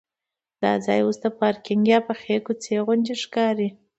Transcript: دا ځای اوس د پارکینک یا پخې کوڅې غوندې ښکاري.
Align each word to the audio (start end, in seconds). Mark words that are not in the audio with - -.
دا 0.61 0.71
ځای 0.85 0.99
اوس 1.03 1.17
د 1.23 1.25
پارکینک 1.39 1.83
یا 1.93 1.99
پخې 2.07 2.35
کوڅې 2.45 2.75
غوندې 2.85 3.15
ښکاري. 3.23 3.69